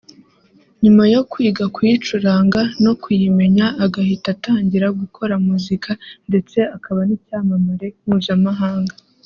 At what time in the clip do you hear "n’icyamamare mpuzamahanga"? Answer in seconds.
7.07-8.95